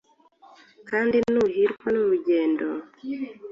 Kandi 0.89 1.17
nuhirwa 1.31 1.87
n' 1.93 2.01
urugendo 2.03 2.65